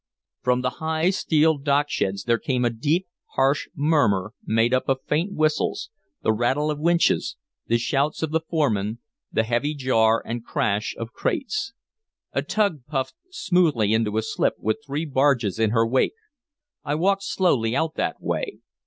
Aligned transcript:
From 0.41 0.61
the 0.61 0.69
high 0.81 1.11
steel 1.11 1.59
docksheds 1.59 2.23
there 2.23 2.39
came 2.39 2.65
a 2.65 2.71
deep, 2.71 3.07
harsh 3.35 3.67
murmur 3.75 4.33
made 4.43 4.73
up 4.73 4.89
of 4.89 5.03
faint 5.05 5.33
whistles, 5.35 5.91
the 6.23 6.33
rattle 6.33 6.71
of 6.71 6.79
winches, 6.79 7.37
the 7.67 7.77
shouts 7.77 8.23
of 8.23 8.31
the 8.31 8.39
foremen, 8.39 8.97
the 9.31 9.43
heavy 9.43 9.75
jar 9.75 10.23
and 10.25 10.43
crash 10.43 10.95
of 10.97 11.13
crates. 11.13 11.73
A 12.33 12.41
tug 12.41 12.81
puffed 12.87 13.13
smoothly 13.29 13.93
into 13.93 14.17
a 14.17 14.23
slip 14.23 14.55
with 14.57 14.79
three 14.83 15.05
barges 15.05 15.59
in 15.59 15.69
her 15.69 15.85
wake. 15.85 16.15
I 16.83 16.95
walked 16.95 17.21
slowly 17.21 17.75
out 17.75 17.93
that 17.93 18.19
way. 18.19 18.57